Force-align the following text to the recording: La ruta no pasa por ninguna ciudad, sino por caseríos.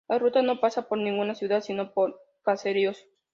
La 0.07 0.17
ruta 0.17 0.41
no 0.41 0.59
pasa 0.59 0.87
por 0.87 0.97
ninguna 0.97 1.35
ciudad, 1.35 1.61
sino 1.61 1.93
por 1.93 2.19
caseríos. 2.41 3.05